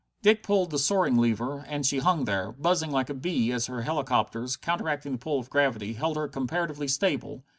Dick 0.23 0.41
pulled 0.41 0.71
the 0.71 0.79
soaring 0.79 1.15
lever, 1.17 1.59
and 1.67 1.85
she 1.85 1.99
hung 1.99 2.25
there, 2.25 2.51
buzzing 2.53 2.89
like 2.89 3.11
a 3.11 3.13
bee 3.13 3.51
as 3.51 3.67
her 3.67 3.83
helicopters, 3.83 4.57
counteracting 4.57 5.11
the 5.11 5.17
pull 5.19 5.37
of 5.39 5.51
gravity, 5.51 5.93
held 5.93 6.17
her 6.17 6.27
comparatively 6.27 6.87
stable. 6.87 7.43